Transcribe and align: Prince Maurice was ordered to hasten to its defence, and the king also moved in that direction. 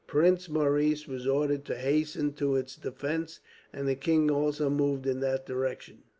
Prince 0.07 0.49
Maurice 0.49 1.07
was 1.07 1.27
ordered 1.27 1.63
to 1.65 1.75
hasten 1.77 2.33
to 2.33 2.55
its 2.55 2.75
defence, 2.75 3.39
and 3.71 3.87
the 3.87 3.93
king 3.93 4.31
also 4.31 4.67
moved 4.67 5.05
in 5.05 5.19
that 5.19 5.45
direction. 5.45 5.99